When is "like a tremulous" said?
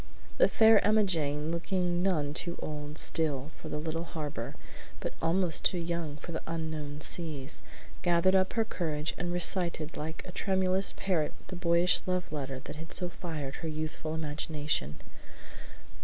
9.97-10.91